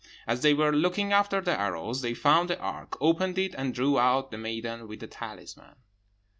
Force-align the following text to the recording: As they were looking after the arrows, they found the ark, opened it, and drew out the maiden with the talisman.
As 0.25 0.41
they 0.41 0.55
were 0.55 0.75
looking 0.75 1.13
after 1.13 1.41
the 1.41 1.51
arrows, 1.51 2.01
they 2.01 2.15
found 2.15 2.49
the 2.49 2.57
ark, 2.59 2.97
opened 2.99 3.37
it, 3.37 3.53
and 3.53 3.71
drew 3.71 3.99
out 3.99 4.31
the 4.31 4.37
maiden 4.39 4.87
with 4.87 4.99
the 4.99 5.05
talisman. 5.07 5.75